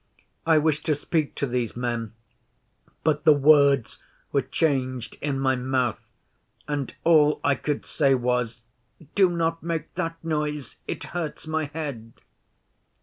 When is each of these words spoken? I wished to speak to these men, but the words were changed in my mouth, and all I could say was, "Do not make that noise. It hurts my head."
I 0.47 0.57
wished 0.57 0.87
to 0.87 0.95
speak 0.95 1.35
to 1.35 1.45
these 1.45 1.77
men, 1.77 2.13
but 3.03 3.23
the 3.23 3.33
words 3.33 3.99
were 4.31 4.41
changed 4.41 5.15
in 5.21 5.39
my 5.39 5.55
mouth, 5.55 5.99
and 6.67 6.95
all 7.03 7.39
I 7.43 7.53
could 7.53 7.85
say 7.85 8.15
was, 8.15 8.63
"Do 9.13 9.29
not 9.29 9.61
make 9.61 9.93
that 9.93 10.15
noise. 10.23 10.77
It 10.87 11.03
hurts 11.13 11.45
my 11.45 11.65
head." 11.65 12.13